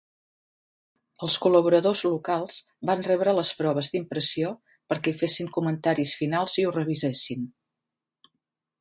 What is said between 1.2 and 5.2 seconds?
Els col·laboradors locals van rebre les proves d'impressió perquè